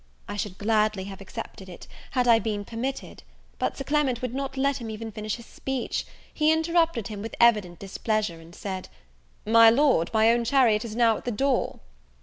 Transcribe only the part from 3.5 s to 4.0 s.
but Sir